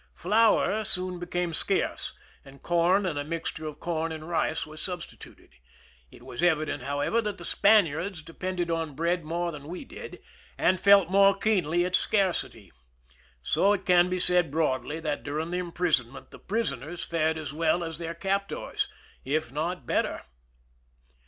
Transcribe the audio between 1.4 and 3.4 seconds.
scarce, and corn and a